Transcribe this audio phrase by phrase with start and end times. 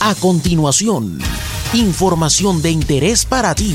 [0.00, 1.18] A continuación,
[1.72, 3.74] información de interés para ti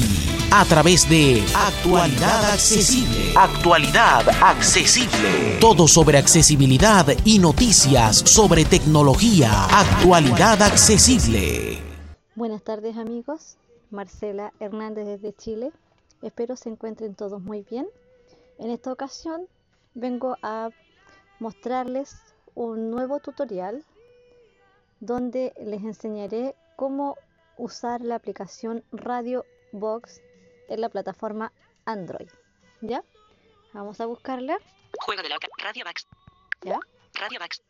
[0.52, 3.34] a través de Actualidad Accesible.
[3.36, 5.58] Actualidad Accesible.
[5.60, 9.66] Todo sobre accesibilidad y noticias sobre tecnología.
[9.66, 11.80] Actualidad Accesible.
[12.36, 13.58] Buenas tardes amigos,
[13.90, 15.72] Marcela Hernández desde Chile.
[16.22, 17.88] Espero se encuentren todos muy bien.
[18.60, 19.48] En esta ocasión
[19.96, 20.70] vengo a
[21.40, 22.16] mostrarles
[22.54, 23.84] un nuevo tutorial
[25.00, 27.18] donde les enseñaré cómo
[27.58, 30.22] usar la aplicación Radio Box
[30.70, 31.52] en la plataforma
[31.86, 32.30] Android.
[32.82, 33.04] ¿Ya?
[33.74, 34.58] Vamos a buscarla.
[35.02, 36.08] Juego de la Radio Box.
[36.62, 36.80] ¿Ya?
[37.14, 37.62] Radio Box.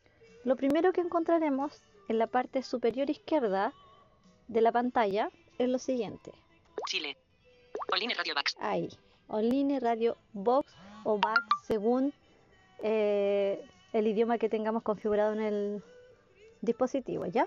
[0.44, 3.72] Lo primero que encontraremos en la parte superior izquierda
[4.48, 6.32] de la pantalla es lo siguiente.
[6.86, 7.16] Chile.
[7.92, 8.56] Online Radio Box.
[8.60, 8.88] Ahí.
[9.28, 10.72] Online Radio Box
[11.04, 12.12] o Box según
[12.82, 15.82] eh, el idioma que tengamos configurado en el
[16.60, 17.46] dispositivo, ¿ya?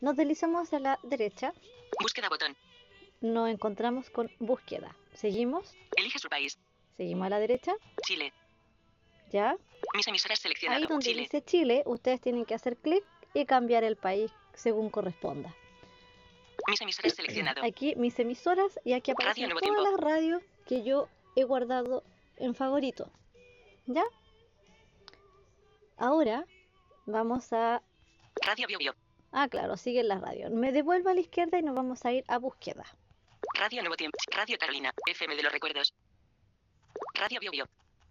[0.00, 1.52] Nos deslizamos hacia la derecha,
[2.00, 2.56] Búsqueda botón.
[3.20, 4.96] nos encontramos con búsqueda.
[5.14, 6.58] Seguimos, Elige su país.
[6.96, 7.72] seguimos a la derecha,
[8.04, 8.32] Chile.
[9.30, 9.56] ¿ya?
[9.94, 11.22] Mis emisoras Ahí donde Chile.
[11.22, 13.04] dice Chile, ustedes tienen que hacer clic
[13.34, 15.54] y cambiar el país según corresponda.
[16.68, 17.62] Mis emisoras seleccionado.
[17.64, 19.82] Aquí mis emisoras y aquí aparecen todas Tiempo.
[19.82, 22.04] las radios que yo he guardado
[22.36, 23.10] en favorito.
[23.86, 24.04] ¿Ya?
[25.96, 26.46] Ahora
[27.06, 27.82] vamos a...
[28.42, 28.94] Radio Bio Bio.
[29.32, 30.50] Ah, claro, siguen las radios.
[30.50, 32.84] Me devuelvo a la izquierda y nos vamos a ir a búsqueda.
[33.54, 34.18] Radio Nuevo Tiempo.
[34.30, 34.92] Radio Carolina.
[35.06, 35.94] FM de los recuerdos.
[37.14, 37.68] Radio Bio Bio.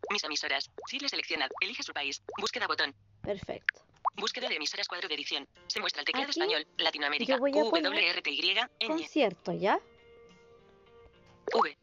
[0.10, 0.70] Mis emisoras.
[0.90, 1.52] Chile seleccionado.
[1.62, 2.24] Elige su país.
[2.40, 2.96] Búsqueda botón.
[3.22, 3.82] Perfecto.
[4.16, 5.48] Búsqueda de emisoras cuadro de edición.
[5.68, 6.68] Se muestra el teclado Aquí español.
[6.78, 7.34] Latinoamérica.
[7.34, 9.80] yo voy a U, poner W, R, T, Y, Ñ, Concierto, ¿ya?
[11.54, 11.78] V,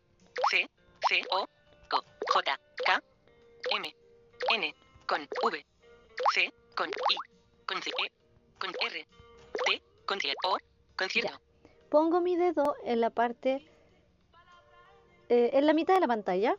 [0.51, 0.69] C,
[1.09, 1.47] C, O,
[1.89, 3.03] Co, J, K,
[3.71, 3.97] M,
[4.55, 4.75] N,
[5.07, 5.67] con V,
[6.35, 7.17] C, con I,
[7.67, 8.11] con C, E,
[8.59, 9.07] con R,
[9.67, 9.83] T,
[10.45, 10.57] O,
[10.97, 11.33] concierto.
[11.33, 11.41] Ya.
[11.91, 13.67] Pongo mi dedo en la parte...
[15.29, 16.57] eh, en la mitad de la pantalla.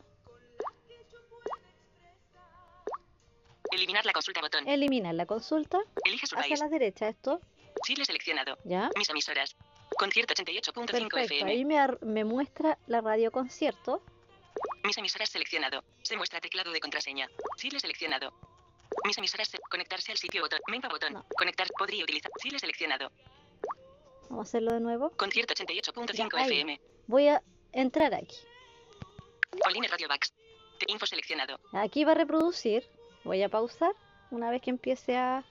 [3.72, 4.68] Eliminar la consulta botón.
[4.68, 5.78] Eliminar la consulta.
[6.04, 6.60] Elige su Hacia país.
[6.60, 7.40] la derecha esto.
[7.84, 8.58] Chile seleccionado.
[8.64, 8.90] ¿Ya?
[8.96, 9.56] Mis emisoras.
[9.96, 11.18] Concierto 88.5 Perfecto.
[11.18, 11.50] FM.
[11.50, 14.02] Ahí me, me muestra la radio concierto.
[14.84, 15.84] Mis emisoras seleccionado.
[16.02, 17.28] Se muestra teclado de contraseña.
[17.56, 18.32] Chile seleccionado.
[19.04, 20.60] Mis emisoras se- conectarse al sitio botón.
[20.68, 21.12] Menpa botón.
[21.14, 21.26] No.
[21.36, 21.66] Conectar.
[21.78, 22.30] Podría utilizar.
[22.40, 23.10] Chile seleccionado.
[24.28, 25.10] Vamos a hacerlo de nuevo.
[25.16, 26.52] Concierto 88.5 Ya, ahí.
[26.52, 26.80] FM.
[27.06, 28.36] Voy a entrar aquí.
[29.66, 30.32] Online Radio Bax.
[30.86, 31.58] Info seleccionado.
[31.72, 32.84] Aquí va a reproducir.
[33.24, 33.92] Voy a pausar
[34.30, 35.44] una vez que empiece a...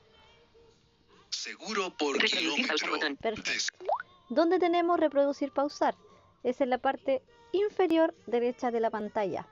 [1.30, 2.90] Seguro por kilómetro.
[2.92, 3.16] botón.
[3.18, 3.86] Perfecto.
[4.30, 5.96] ¿Dónde tenemos reproducir pausar?
[6.44, 7.22] Es en la parte
[7.52, 9.48] inferior derecha de la pantalla.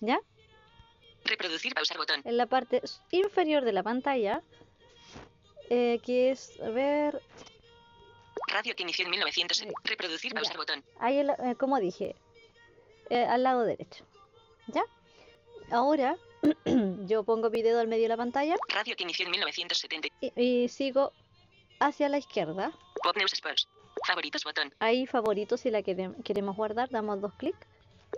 [0.00, 0.20] ¿Ya?
[1.32, 2.20] Reproducir pausar botón.
[2.24, 4.42] En la parte inferior de la pantalla,
[5.70, 7.22] eh, que es, a ver,
[8.48, 9.64] Radio que inició en 1900.
[9.84, 10.34] Reproducir Ya.
[10.34, 10.84] pausar botón.
[11.00, 12.14] ahí, en la- eh, como dije,
[13.08, 14.04] eh, al lado derecho.
[14.66, 14.82] ¿Ya?
[15.70, 16.16] Ahora,
[17.06, 20.08] yo pongo mi dedo al medio de la pantalla Radio que inició en 1970.
[20.20, 20.32] y,
[20.64, 21.12] y sigo
[21.80, 22.72] hacia la izquierda.
[23.02, 23.68] Pop News Sports.
[24.06, 24.74] Favoritos botón.
[24.80, 27.66] Ahí favoritos si la quere- queremos guardar, damos dos clics.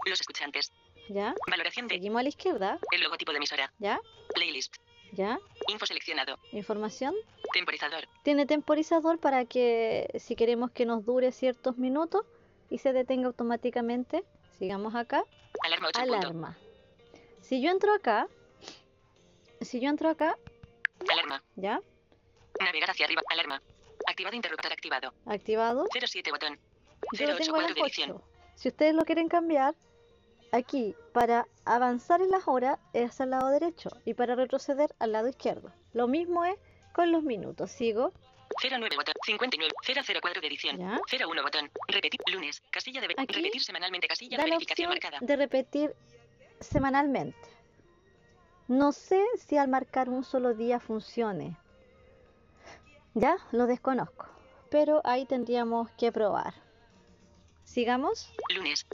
[0.06, 0.72] Los escuchantes.
[1.08, 1.34] ¿Ya?
[1.50, 1.96] Valoración de.
[1.96, 2.78] Seguimos a la izquierda.
[2.90, 3.72] El logotipo de emisora.
[3.78, 4.00] ¿Ya?
[4.34, 4.76] Playlist.
[5.12, 5.38] ¿Ya?
[5.68, 6.38] Info seleccionado.
[6.52, 7.14] Información.
[7.52, 8.08] Temporizador.
[8.22, 12.22] Tiene temporizador para que si queremos que nos dure ciertos minutos
[12.70, 14.24] y se detenga automáticamente,
[14.58, 15.24] sigamos acá,
[15.62, 16.14] Alarma 8 punto.
[16.16, 16.58] alarma.
[17.40, 18.26] Si yo entro acá,
[19.60, 20.36] si yo entro acá,
[21.08, 21.42] Alarma.
[21.56, 21.80] ¿ya?
[22.60, 23.22] Navegar hacia arriba.
[23.30, 23.62] Alarma.
[24.06, 25.12] Activado interruptor activado.
[25.26, 25.86] Activado.
[25.92, 26.58] 07 botón.
[27.12, 28.10] Yo lo 08 tengo en cuadro las de edición.
[28.12, 28.24] 8.
[28.56, 29.74] Si ustedes lo quieren cambiar,
[30.54, 35.28] aquí para avanzar en las horas es al lado derecho y para retroceder al lado
[35.28, 35.72] izquierdo.
[35.92, 36.56] Lo mismo es
[36.92, 37.70] con los minutos.
[37.70, 38.12] Sigo,
[38.62, 39.14] 09 botón.
[39.24, 39.72] 59.
[40.04, 40.78] 00 cuadro de edición.
[40.78, 41.00] ¿ya?
[41.10, 41.70] 01 botón.
[41.88, 42.20] Repetir.
[42.32, 42.62] Lunes.
[42.70, 44.06] Casilla de Aquí repetir semanalmente.
[44.06, 45.18] Casilla de la verificación marcada.
[45.20, 45.94] de repetir
[46.60, 47.48] semanalmente.
[48.68, 51.56] No sé si al marcar un solo día funcione.
[53.14, 54.26] Ya, lo desconozco.
[54.70, 56.63] Pero ahí tendríamos que probar.
[57.64, 58.30] Sigamos.
[58.54, 58.86] Lunes,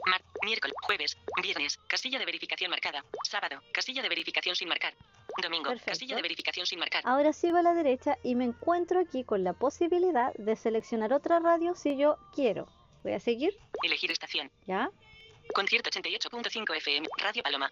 [0.43, 3.05] miércoles, jueves, viernes, casilla de verificación marcada.
[3.29, 4.95] Sábado, casilla de verificación sin marcar.
[5.43, 5.91] Domingo, Perfecto.
[5.93, 7.03] casilla de verificación sin marcar.
[7.05, 11.41] Ahora sigo a la derecha y me encuentro aquí con la posibilidad de seleccionar otra
[11.41, 12.69] radio si yo quiero.
[13.03, 14.51] Voy a seguir, Elegir estación.
[14.67, 14.91] ¿ya?
[15.55, 17.71] Concierto 88.5 FM, Radio Paloma.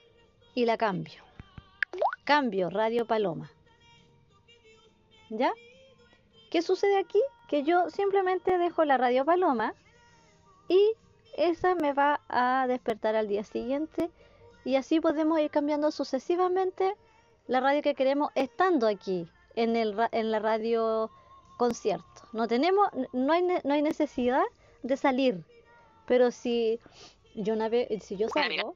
[0.55, 1.25] Y la cambio.
[2.25, 3.51] Cambio Radio Paloma.
[5.31, 5.53] ¿Ya?
[6.51, 7.21] ¿Qué sucede aquí?
[7.49, 9.75] Que yo simplemente dejo la Radio Paloma
[10.69, 10.93] y
[11.37, 14.11] esa me va a despertar al día siguiente
[14.65, 16.95] y así podemos ir cambiando sucesivamente
[17.47, 21.11] la radio que queremos estando aquí en, el, en la radio
[21.57, 22.29] concierto.
[22.33, 24.43] No tenemos, no hay, no hay necesidad
[24.83, 25.45] de salir.
[26.07, 26.81] Pero si
[27.35, 28.75] yo nave, si yo salgo.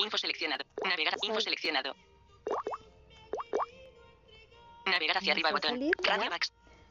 [0.00, 0.64] Info seleccionado.
[0.84, 1.14] Navegar.
[1.22, 1.94] Info seleccionado.
[4.86, 5.80] Navegar hacia arriba botón.
[6.04, 6.30] Radio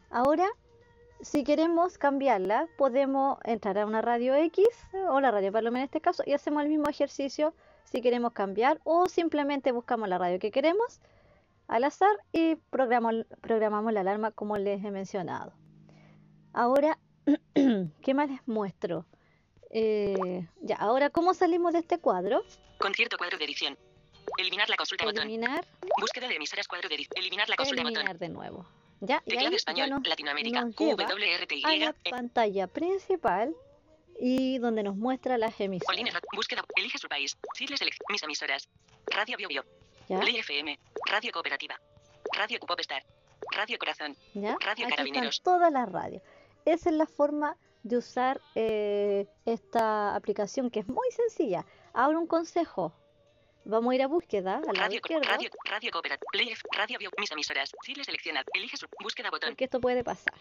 [0.09, 0.49] Ahora,
[1.23, 4.65] si queremos cambiarla, podemos entrar a una radio X
[5.09, 7.53] o la radio Paloma en este caso y hacemos el mismo ejercicio
[7.83, 11.00] si queremos cambiar o simplemente buscamos la radio que queremos
[11.68, 15.53] al azar y programamos, programamos la alarma como les he mencionado.
[16.53, 16.97] Ahora,
[18.01, 19.06] ¿qué más les muestro?
[19.69, 22.44] Eh, ya, ahora, ¿cómo salimos de este cuadro?
[22.77, 23.77] Concierto cuadro de edición.
[24.38, 25.65] Eliminar la consulta Eliminar.
[25.65, 25.89] botón.
[26.00, 27.13] Búsqueda de emisoras cuadro de edición.
[27.17, 28.65] Eliminar la consulta Eliminar de nuevo.
[29.01, 33.56] Ya, y ahí español, nos, Latinoamérica, nos lleva a la pantalla principal
[34.19, 36.21] y donde nos muestra las emisoras.
[36.33, 37.36] búsqueda, elige su país.
[38.09, 38.69] Mis emisoras.
[39.07, 39.65] Radio Bio Bio.
[40.19, 41.80] Play FM, Radio Cooperativa,
[42.33, 43.03] Radio Cupopestar,
[43.51, 44.57] Radio Corazón, ¿Ya?
[44.59, 45.38] Radio Aquí Carabineros.
[45.38, 46.21] Están todas las radios.
[46.65, 51.65] Esa es la forma de usar eh, esta aplicación que es muy sencilla.
[51.94, 52.94] Ahora un consejo.
[53.63, 55.27] Vamos a ir a búsqueda, a la radio, izquierda.
[55.29, 57.71] Radio, radio Cooperativa, Play, Radio Bio, mis emisoras.
[57.85, 59.49] Chile selecciona, elige su búsqueda botón.
[59.49, 60.33] Porque esto puede pasar.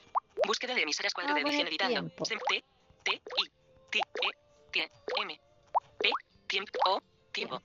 [0.46, 2.10] Búsqueda de emisoras cuadro de edición editando.
[2.10, 2.64] T,
[3.04, 3.50] T, I,
[3.90, 4.30] T, E,
[4.70, 4.90] T,
[5.20, 5.40] M,
[5.98, 6.10] P,
[6.46, 7.00] tiempo, O,
[7.32, 7.62] tiempo.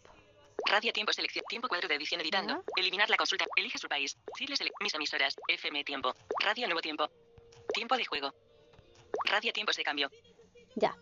[0.68, 1.46] Radio Tiempo Selección.
[1.48, 2.64] Tiempo cuadro de edición editando.
[2.76, 3.46] Eliminar la consulta.
[3.56, 4.18] Elige su país.
[4.38, 5.36] Chile Mis emisoras.
[5.48, 6.14] FM Tiempo.
[6.40, 7.10] Radio Nuevo Tiempo.
[7.74, 8.34] Tiempo de juego.
[9.26, 10.10] Radio Tiempos de cambio.
[10.76, 10.96] Ya.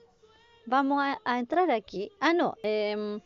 [0.65, 2.11] Vamos a, entrar aquí.
[2.19, 2.55] Ah, no.
[2.63, 3.19] Eh...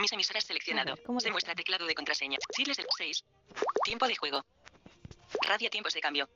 [0.00, 0.96] Mis emisoras seleccionado.
[1.18, 2.38] Se muestra teclado de contraseña.
[2.54, 3.24] Chile 6.
[3.84, 4.44] Tiempo de juego.
[5.46, 6.28] Radio Tiempos de cambio.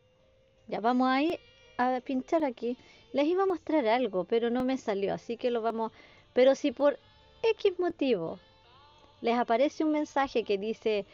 [0.66, 1.40] Ya vamos a ir
[1.78, 2.76] a pinchar aquí.
[3.12, 5.92] Les iba a mostrar algo, pero no me salió, así que lo vamos.
[6.34, 6.98] Pero si por
[7.42, 8.38] X motivo
[9.20, 11.06] les aparece un mensaje que dice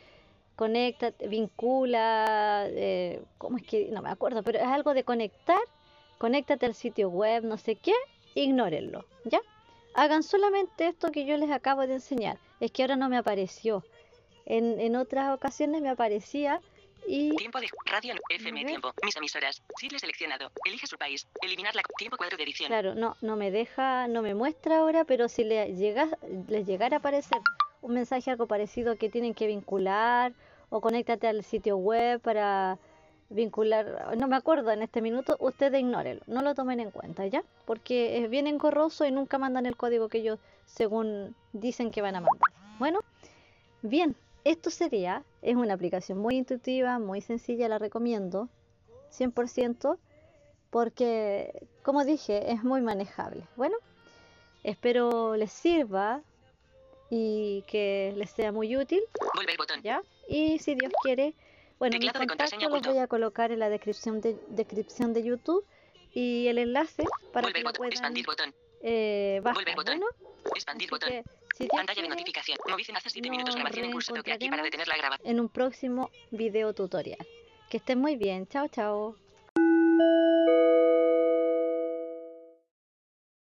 [0.56, 3.88] conecta, vincula, eh, ¿cómo es que?
[3.90, 5.60] No me acuerdo, pero es algo de conectar,
[6.19, 7.94] conéctate al sitio web, no sé qué,
[8.34, 9.40] ignórenlo, ¿ya?
[9.94, 12.38] Hagan solamente esto que yo les acabo de enseñar.
[12.61, 13.85] Es que ahora no me apareció.
[14.46, 16.61] En, en otras ocasiones me aparecía
[17.06, 17.35] y...
[17.37, 18.93] Tiempo de radio FM tiempo.
[19.02, 19.62] Mis emisoras.
[19.79, 20.50] Chile seleccionado.
[20.64, 21.26] Elige su país.
[21.43, 22.69] Eliminar la tiempo cuadro de edición.
[22.69, 26.08] Claro, no, no me deja, no me muestra ahora, pero si le llega,
[26.49, 27.38] les llegara a aparecer
[27.82, 30.32] un mensaje algo parecido que tienen que vincular
[30.70, 32.79] o conéctate al sitio web para
[33.34, 37.42] vincular, no me acuerdo en este minuto, ustedes ignórenlo, no lo tomen en cuenta, ¿ya?
[37.66, 42.16] Porque es bien engorroso y nunca mandan el código que ellos según dicen que van
[42.16, 42.50] a mandar.
[42.78, 43.00] Bueno,
[43.82, 48.48] bien, esto sería, es una aplicación muy intuitiva, muy sencilla, la recomiendo
[49.12, 49.98] 100%
[50.70, 53.46] porque, como dije, es muy manejable.
[53.56, 53.76] Bueno,
[54.64, 56.20] espero les sirva
[57.10, 59.00] y que les sea muy útil.
[59.82, 60.02] ¿Ya?
[60.28, 61.34] Y si Dios quiere,
[61.79, 65.65] bueno, mi contacto los voy a colocar en la descripción de, descripción de YouTube
[66.12, 68.55] y el enlace para que lo puedan expandir botón.
[68.82, 70.00] Eh, botón.
[70.55, 71.11] Expandir botón.
[71.71, 72.59] Pantalla de notificación.
[72.69, 74.12] Movicen hace 7 minutos grabación en curso.
[74.12, 75.31] Toque aquí para detener la grabación.
[75.31, 77.26] En un próximo video tutorial.
[77.71, 78.47] Que estén muy bien.
[78.49, 79.24] Chao, chao.